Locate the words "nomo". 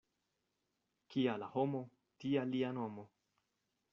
2.81-3.07